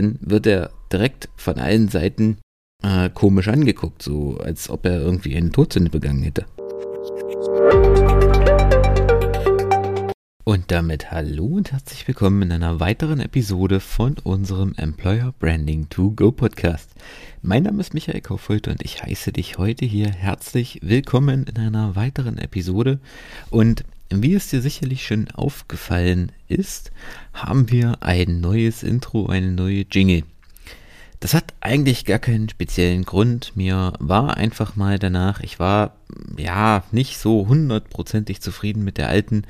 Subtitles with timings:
[0.00, 2.38] Dann wird er direkt von allen Seiten
[2.82, 6.46] äh, komisch angeguckt, so als ob er irgendwie eine Todsünde begangen hätte.
[10.44, 16.12] Und damit hallo und herzlich willkommen in einer weiteren Episode von unserem Employer Branding to
[16.12, 16.88] Go Podcast.
[17.42, 21.94] Mein Name ist Michael Kaufhold und ich heiße dich heute hier herzlich willkommen in einer
[21.94, 23.00] weiteren Episode.
[23.50, 26.90] Und wie es dir sicherlich schon aufgefallen ist,
[27.32, 30.24] haben wir ein neues Intro, eine neue Jingle.
[31.20, 33.52] Das hat eigentlich gar keinen speziellen Grund.
[33.54, 35.96] Mir war einfach mal danach, ich war
[36.36, 39.42] ja nicht so hundertprozentig zufrieden mit der alten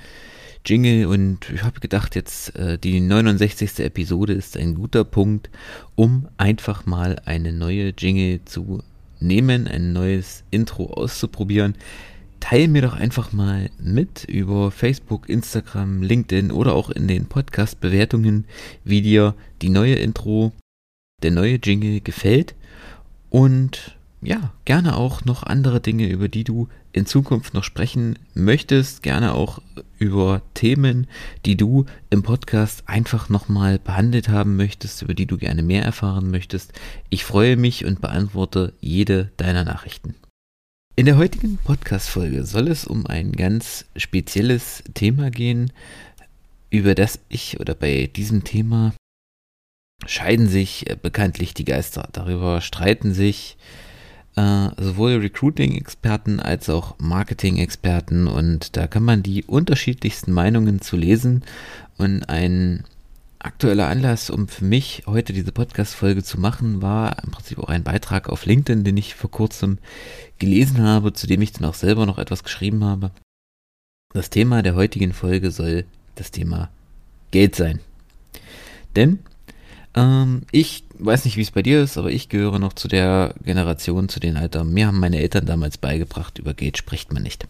[0.66, 3.78] Jingle und ich habe gedacht, jetzt äh, die 69.
[3.78, 5.48] Episode ist ein guter Punkt,
[5.94, 8.82] um einfach mal eine neue Jingle zu
[9.20, 11.76] nehmen, ein neues Intro auszuprobieren.
[12.40, 18.44] Teil mir doch einfach mal mit über Facebook, Instagram, LinkedIn oder auch in den Podcast-Bewertungen,
[18.84, 20.52] wie dir die neue Intro
[21.22, 22.54] der neue Jingle gefällt
[23.28, 29.02] und ja, gerne auch noch andere Dinge, über die du in Zukunft noch sprechen möchtest,
[29.02, 29.60] gerne auch
[29.98, 31.06] über Themen,
[31.46, 36.30] die du im Podcast einfach nochmal behandelt haben möchtest, über die du gerne mehr erfahren
[36.30, 36.72] möchtest.
[37.08, 40.14] Ich freue mich und beantworte jede deiner Nachrichten.
[41.00, 45.72] In der heutigen Podcast-Folge soll es um ein ganz spezielles Thema gehen,
[46.68, 48.92] über das ich oder bei diesem Thema
[50.04, 52.06] scheiden sich äh, bekanntlich die Geister.
[52.12, 53.56] Darüber streiten sich
[54.36, 61.44] äh, sowohl Recruiting-Experten als auch Marketing-Experten und da kann man die unterschiedlichsten Meinungen zu lesen
[61.96, 62.84] und ein
[63.40, 67.82] aktueller Anlass, um für mich heute diese Podcast-Folge zu machen, war im Prinzip auch ein
[67.82, 69.78] Beitrag auf LinkedIn, den ich vor kurzem
[70.38, 73.10] gelesen habe, zu dem ich dann auch selber noch etwas geschrieben habe.
[74.12, 75.84] Das Thema der heutigen Folge soll
[76.16, 76.68] das Thema
[77.30, 77.80] Geld sein.
[78.94, 79.20] Denn
[79.94, 83.34] ähm, ich weiß nicht, wie es bei dir ist, aber ich gehöre noch zu der
[83.42, 84.64] Generation, zu den Alter.
[84.64, 87.46] Mir haben meine Eltern damals beigebracht, über Geld spricht man nicht.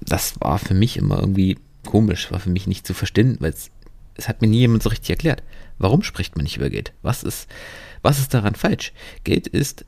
[0.00, 3.70] Das war für mich immer irgendwie komisch, war für mich nicht zu verstehen, weil es,
[4.18, 5.42] es hat mir nie jemand so richtig erklärt.
[5.78, 6.92] Warum spricht man nicht über Geld?
[7.02, 7.48] Was ist,
[8.02, 8.92] was ist daran falsch?
[9.24, 9.84] Geld ist,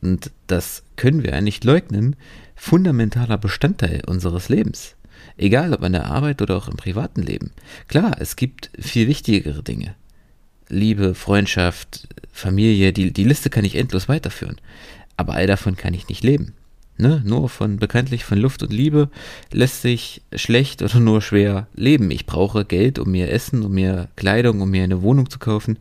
[0.00, 2.16] und das können wir eigentlich leugnen,
[2.56, 4.96] fundamentaler Bestandteil unseres Lebens.
[5.36, 7.52] Egal ob an der Arbeit oder auch im privaten Leben.
[7.86, 9.94] Klar, es gibt viel wichtigere Dinge.
[10.68, 14.60] Liebe, Freundschaft, Familie, die, die Liste kann ich endlos weiterführen.
[15.16, 16.54] Aber all davon kann ich nicht leben.
[17.00, 17.22] Ne?
[17.24, 19.08] Nur von bekanntlich von Luft und Liebe
[19.52, 22.10] lässt sich schlecht oder nur schwer leben.
[22.10, 25.78] Ich brauche Geld, um mir Essen, um mir Kleidung, um mir eine Wohnung zu kaufen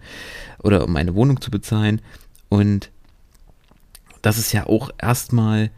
[0.61, 2.01] oder um eine Wohnung zu bezahlen.
[2.49, 2.91] Und
[4.21, 5.71] das ist ja auch erstmal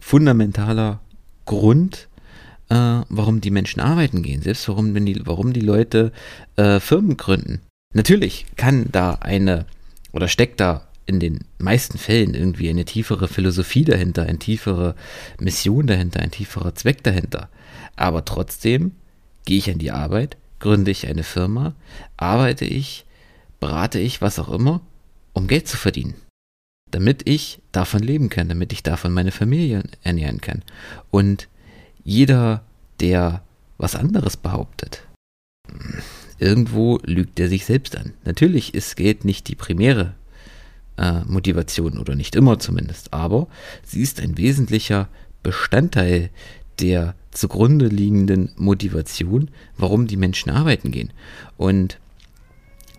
[0.00, 1.00] fundamentaler
[1.46, 2.08] Grund,
[2.68, 2.74] äh,
[3.08, 4.42] warum die Menschen arbeiten gehen.
[4.42, 6.10] Selbst warum, wenn die, warum die Leute
[6.56, 7.60] äh, Firmen gründen.
[7.94, 9.66] Natürlich kann da eine
[10.10, 14.94] oder steckt da in den meisten Fällen irgendwie eine tiefere Philosophie dahinter, eine tiefere
[15.38, 17.48] Mission dahinter, ein tieferer Zweck dahinter.
[17.96, 18.92] Aber trotzdem
[19.44, 21.74] gehe ich an die Arbeit, gründe ich eine Firma,
[22.16, 23.04] arbeite ich,
[23.60, 24.80] berate ich, was auch immer,
[25.32, 26.14] um Geld zu verdienen.
[26.90, 30.62] Damit ich davon leben kann, damit ich davon meine Familie ernähren kann.
[31.10, 31.48] Und
[32.04, 32.62] jeder,
[33.00, 33.42] der
[33.78, 35.02] was anderes behauptet,
[36.38, 38.12] irgendwo lügt er sich selbst an.
[38.24, 40.14] Natürlich ist Geld nicht die primäre
[40.96, 43.48] äh, Motivation oder nicht immer zumindest, aber
[43.84, 45.08] sie ist ein wesentlicher
[45.42, 46.30] Bestandteil
[46.80, 51.12] der zugrunde liegenden Motivation, warum die Menschen arbeiten gehen.
[51.56, 51.98] Und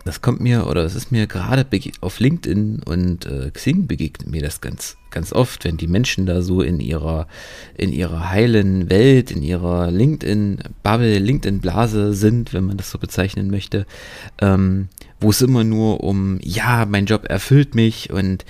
[0.04, 1.66] das kommt mir oder es ist mir gerade
[2.00, 6.42] auf LinkedIn und äh, Xing begegnet mir das ganz ganz oft, wenn die Menschen da
[6.42, 7.26] so in ihrer
[7.76, 12.98] in ihrer heilen Welt, in ihrer LinkedIn Bubble, LinkedIn Blase sind, wenn man das so
[12.98, 13.86] bezeichnen möchte,
[14.40, 14.88] ähm,
[15.20, 18.44] wo es immer nur um ja, mein Job erfüllt mich und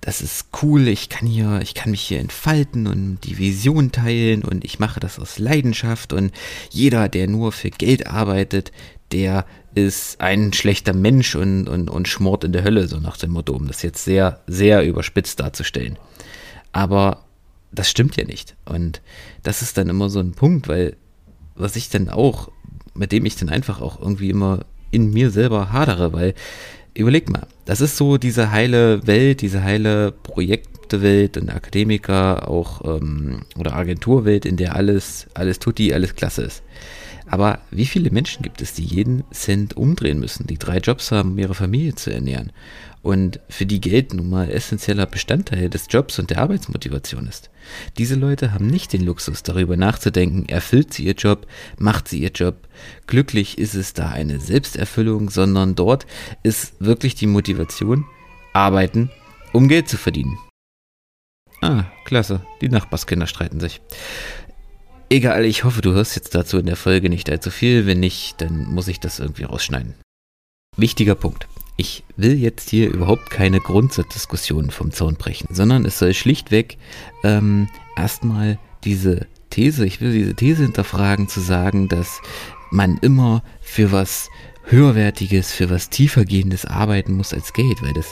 [0.00, 4.44] das ist cool, ich kann hier, ich kann mich hier entfalten und die Vision teilen
[4.44, 6.30] und ich mache das aus Leidenschaft und
[6.70, 8.70] jeder, der nur für Geld arbeitet,
[9.10, 13.32] der ist ein schlechter Mensch und, und, und schmort in der Hölle, so nach dem
[13.32, 15.98] Motto, um das jetzt sehr, sehr überspitzt darzustellen.
[16.72, 17.24] Aber
[17.72, 18.56] das stimmt ja nicht.
[18.64, 19.02] Und
[19.42, 20.96] das ist dann immer so ein Punkt, weil
[21.54, 22.50] was ich dann auch,
[22.94, 26.34] mit dem ich dann einfach auch irgendwie immer in mir selber hadere, weil
[26.94, 33.42] überleg mal, das ist so diese heile Welt, diese heile Projektewelt und Akademiker auch ähm,
[33.58, 36.62] oder Agenturwelt, in der alles, alles tutti, alles klasse ist.
[37.28, 41.32] Aber wie viele Menschen gibt es, die jeden Cent umdrehen müssen, die drei Jobs haben,
[41.32, 42.52] um ihre Familie zu ernähren
[43.02, 47.50] und für die Geld nun mal essentieller Bestandteil des Jobs und der Arbeitsmotivation ist?
[47.98, 51.46] Diese Leute haben nicht den Luxus, darüber nachzudenken, erfüllt sie ihr Job,
[51.78, 52.68] macht sie ihr Job,
[53.08, 56.06] glücklich ist es da eine Selbsterfüllung, sondern dort
[56.44, 58.04] ist wirklich die Motivation,
[58.52, 59.10] arbeiten,
[59.52, 60.38] um Geld zu verdienen.
[61.60, 63.80] Ah, klasse, die Nachbarskinder streiten sich.
[65.08, 67.86] Egal, ich hoffe, du hörst jetzt dazu in der Folge nicht allzu viel.
[67.86, 69.94] Wenn nicht, dann muss ich das irgendwie rausschneiden.
[70.76, 71.46] Wichtiger Punkt.
[71.76, 76.78] Ich will jetzt hier überhaupt keine Grundsatzdiskussionen vom Zaun brechen, sondern es soll schlichtweg
[77.22, 82.20] ähm, erstmal diese These, ich will diese These hinterfragen, zu sagen, dass
[82.70, 84.28] man immer für was
[84.64, 88.08] höherwertiges, für was tiefergehendes arbeiten muss als Geld, weil das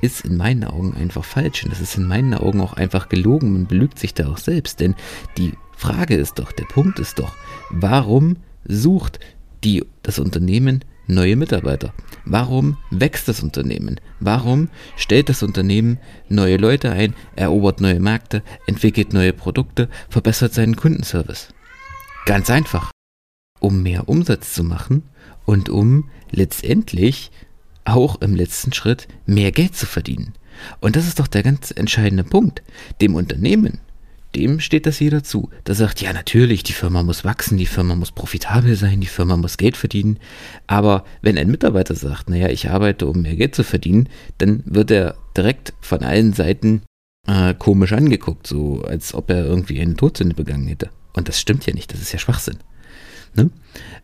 [0.00, 3.52] ist in meinen Augen einfach falsch und das ist in meinen Augen auch einfach gelogen.
[3.52, 4.94] Man belügt sich da auch selbst, denn
[5.36, 7.34] die Frage ist doch, der Punkt ist doch,
[7.70, 8.36] warum
[8.66, 9.18] sucht
[9.64, 11.94] die, das Unternehmen neue Mitarbeiter?
[12.26, 13.98] Warum wächst das Unternehmen?
[14.20, 15.98] Warum stellt das Unternehmen
[16.28, 21.54] neue Leute ein, erobert neue Märkte, entwickelt neue Produkte, verbessert seinen Kundenservice?
[22.26, 22.90] Ganz einfach,
[23.58, 25.04] um mehr Umsatz zu machen
[25.46, 27.30] und um letztendlich
[27.86, 30.34] auch im letzten Schritt mehr Geld zu verdienen.
[30.80, 32.62] Und das ist doch der ganz entscheidende Punkt.
[33.00, 33.80] Dem Unternehmen
[34.34, 35.50] dem steht das jeder zu.
[35.66, 39.36] Der sagt, ja natürlich, die Firma muss wachsen, die Firma muss profitabel sein, die Firma
[39.36, 40.18] muss Geld verdienen.
[40.66, 44.90] Aber wenn ein Mitarbeiter sagt, naja, ich arbeite, um mehr Geld zu verdienen, dann wird
[44.90, 46.82] er direkt von allen Seiten
[47.26, 50.90] äh, komisch angeguckt, so als ob er irgendwie eine Todsünde begangen hätte.
[51.12, 52.58] Und das stimmt ja nicht, das ist ja Schwachsinn.
[53.34, 53.50] Ne?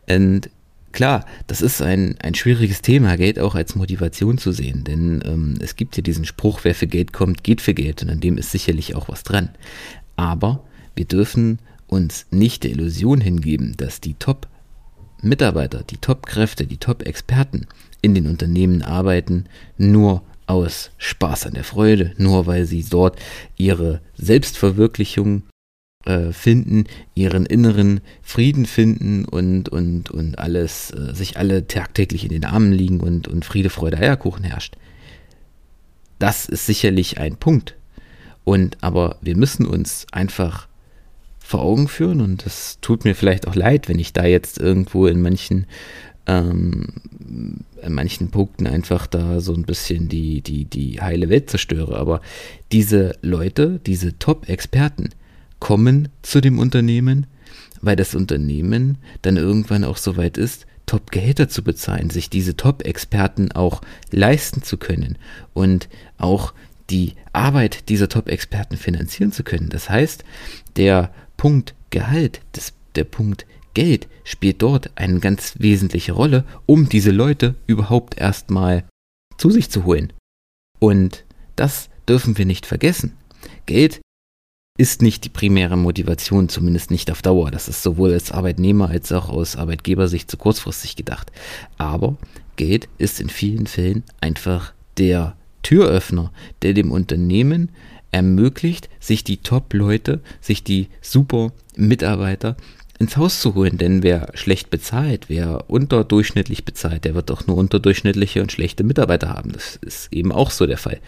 [0.09, 0.49] Und
[0.91, 5.55] klar, das ist ein, ein schwieriges Thema, Geld auch als Motivation zu sehen, denn ähm,
[5.59, 8.37] es gibt ja diesen Spruch, wer für Geld kommt, geht für Geld und an dem
[8.37, 9.49] ist sicherlich auch was dran.
[10.17, 10.63] Aber
[10.95, 17.67] wir dürfen uns nicht der Illusion hingeben, dass die Top-Mitarbeiter, die Top-Kräfte, die Top-Experten
[18.01, 19.45] in den Unternehmen arbeiten,
[19.77, 23.19] nur aus Spaß an der Freude, nur weil sie dort
[23.57, 25.43] ihre Selbstverwirklichung
[26.05, 26.85] äh, finden,
[27.15, 32.71] ihren inneren Frieden finden und, und, und alles, äh, sich alle tagtäglich in den Armen
[32.71, 34.77] liegen und, und Friede, Freude, Eierkuchen herrscht.
[36.17, 37.75] Das ist sicherlich ein Punkt,
[38.47, 40.69] und aber wir müssen uns einfach
[41.37, 45.05] vor Augen führen und das tut mir vielleicht auch leid, wenn ich da jetzt irgendwo
[45.05, 45.65] in manchen
[46.27, 46.93] ähm,
[47.85, 51.97] manchen Punkten einfach da so ein bisschen die, die, die heile Welt zerstöre.
[51.97, 52.21] Aber
[52.71, 55.09] diese Leute, diese Top-Experten,
[55.59, 57.27] kommen zu dem Unternehmen,
[57.81, 63.51] weil das Unternehmen dann irgendwann auch so weit ist, Top-Gehälter zu bezahlen, sich diese Top-Experten
[63.51, 65.17] auch leisten zu können
[65.53, 66.53] und auch
[66.89, 69.69] die Arbeit dieser Top-Experten finanzieren zu können.
[69.69, 70.23] Das heißt,
[70.75, 77.11] der Punkt Gehalt, das, der Punkt Geld spielt dort eine ganz wesentliche Rolle, um diese
[77.11, 78.83] Leute überhaupt erstmal
[79.37, 80.11] zu sich zu holen.
[80.79, 81.25] Und
[81.55, 83.13] das dürfen wir nicht vergessen.
[83.65, 84.01] Geld
[84.77, 87.51] ist nicht die primäre Motivation, zumindest nicht auf Dauer.
[87.51, 91.31] Das ist sowohl als Arbeitnehmer als auch aus Arbeitgebersicht zu kurzfristig gedacht.
[91.77, 92.15] Aber
[92.55, 95.35] Geld ist in vielen Fällen einfach der
[95.67, 96.31] Türöffner,
[96.61, 97.71] der dem Unternehmen
[98.11, 102.55] ermöglicht, sich die Top-Leute, sich die super Mitarbeiter
[102.99, 103.77] ins Haus zu holen.
[103.77, 109.27] Denn wer schlecht bezahlt, wer unterdurchschnittlich bezahlt, der wird doch nur unterdurchschnittliche und schlechte Mitarbeiter
[109.27, 109.51] haben.
[109.51, 111.01] Das ist eben auch so der Fall.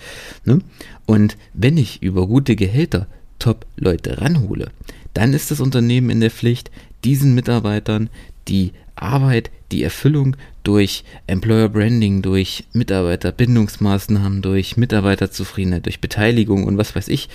[0.44, 0.60] Ne?
[1.06, 3.08] Und wenn ich über gute Gehälter
[3.40, 4.72] Top-Leute ranhole,
[5.14, 6.70] dann ist das Unternehmen in der Pflicht,
[7.06, 8.10] diesen Mitarbeitern
[8.50, 16.96] die Arbeit, die Erfüllung durch Employer Branding, durch Mitarbeiterbindungsmaßnahmen, durch Mitarbeiterzufriedenheit, durch Beteiligung und was
[16.96, 17.30] weiß ich.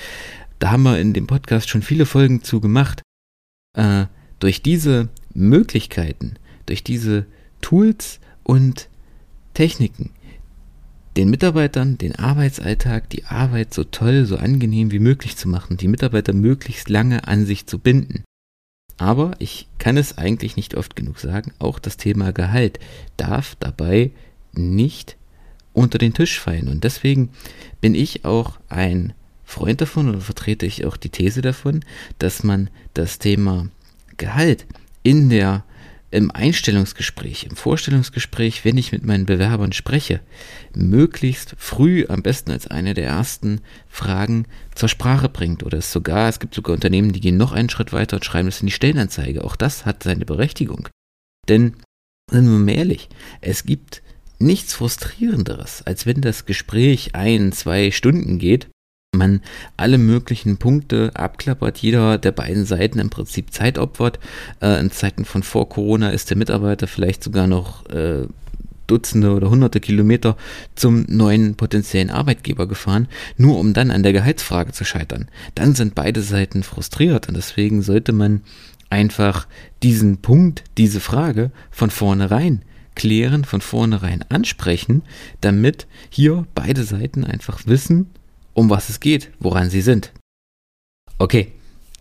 [0.58, 3.02] Da haben wir in dem Podcast schon viele Folgen zu gemacht.
[3.76, 4.06] Äh,
[4.38, 6.34] durch diese Möglichkeiten,
[6.66, 7.26] durch diese
[7.60, 8.88] Tools und
[9.54, 10.10] Techniken,
[11.16, 15.88] den Mitarbeitern den Arbeitsalltag, die Arbeit so toll, so angenehm wie möglich zu machen, die
[15.88, 18.24] Mitarbeiter möglichst lange an sich zu binden.
[18.96, 22.78] Aber ich kann es eigentlich nicht oft genug sagen, auch das Thema Gehalt
[23.16, 24.12] darf dabei
[24.52, 25.16] nicht
[25.72, 26.68] unter den Tisch fallen.
[26.68, 27.30] Und deswegen
[27.80, 29.12] bin ich auch ein
[29.44, 31.84] Freund davon oder vertrete ich auch die These davon,
[32.18, 33.68] dass man das Thema
[34.16, 34.66] Gehalt
[35.02, 35.64] in der
[36.14, 40.20] im Einstellungsgespräch, im Vorstellungsgespräch, wenn ich mit meinen Bewerbern spreche,
[40.72, 45.64] möglichst früh, am besten als eine der ersten Fragen zur Sprache bringt.
[45.64, 48.46] Oder es sogar, es gibt sogar Unternehmen, die gehen noch einen Schritt weiter und schreiben
[48.46, 49.42] es in die Stellenanzeige.
[49.42, 50.88] Auch das hat seine Berechtigung.
[51.48, 51.74] Denn,
[52.30, 53.08] sind wir mal ehrlich,
[53.40, 54.00] es gibt
[54.38, 58.68] nichts frustrierenderes, als wenn das Gespräch ein, zwei Stunden geht,
[59.14, 59.40] man
[59.76, 64.18] alle möglichen Punkte abklappert, jeder der beiden Seiten im Prinzip Zeit opfert.
[64.60, 68.26] Äh, in Zeiten von vor Corona ist der Mitarbeiter vielleicht sogar noch äh,
[68.86, 70.36] Dutzende oder Hunderte Kilometer
[70.74, 75.28] zum neuen potenziellen Arbeitgeber gefahren, nur um dann an der Gehaltsfrage zu scheitern.
[75.54, 78.42] Dann sind beide Seiten frustriert und deswegen sollte man
[78.90, 79.46] einfach
[79.82, 82.62] diesen Punkt, diese Frage von vornherein
[82.94, 85.02] klären, von vornherein ansprechen,
[85.40, 88.10] damit hier beide Seiten einfach wissen,
[88.54, 90.12] um was es geht, woran sie sind.
[91.18, 91.52] Okay,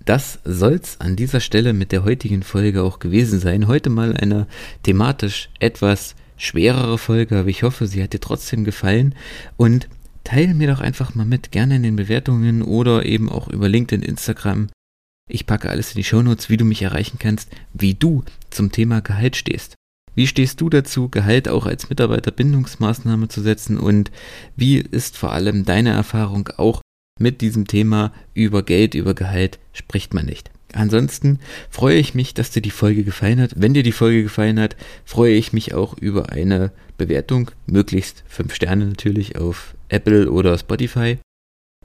[0.06, 3.68] das soll's an dieser Stelle mit der heutigen Folge auch gewesen sein.
[3.68, 4.48] Heute mal eine
[4.84, 9.16] thematisch etwas schwerere Folge, aber ich hoffe, sie hat dir trotzdem gefallen
[9.56, 9.88] und
[10.24, 14.04] teile mir doch einfach mal mit, gerne in den Bewertungen oder eben auch über LinkedIn,
[14.04, 14.70] Instagram.
[15.30, 19.02] Ich packe alles in die Shownotes, wie du mich erreichen kannst, wie du zum Thema
[19.02, 19.76] Gehalt stehst.
[20.16, 24.12] Wie stehst du dazu, Gehalt auch als Mitarbeiterbindungsmaßnahme zu setzen und
[24.56, 26.82] wie ist vor allem deine Erfahrung auch
[27.20, 30.52] mit diesem Thema über Geld, über Gehalt spricht man nicht.
[30.74, 31.40] Ansonsten
[31.70, 33.52] freue ich mich, dass dir die Folge gefallen hat.
[33.56, 38.56] Wenn dir die Folge gefallen hat, freue ich mich auch über eine Bewertung, möglichst fünf
[38.56, 41.20] Sterne natürlich auf Apple oder Spotify.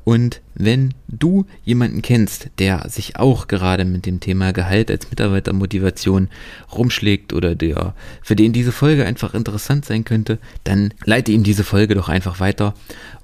[0.08, 6.30] Und wenn du jemanden kennst, der sich auch gerade mit dem Thema Gehalt als Mitarbeitermotivation
[6.72, 11.62] rumschlägt oder der, für den diese Folge einfach interessant sein könnte, dann leite ihm diese
[11.62, 12.72] Folge doch einfach weiter.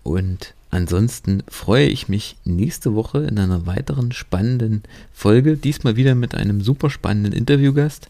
[0.03, 6.35] Und ansonsten freue ich mich nächste Woche in einer weiteren spannenden Folge, diesmal wieder mit
[6.35, 8.09] einem super spannenden Interviewgast.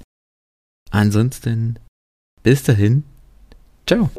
[0.90, 1.76] Ansonsten
[2.42, 3.04] bis dahin,
[3.86, 4.10] ciao.